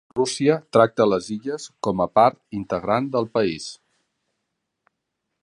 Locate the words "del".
3.17-3.31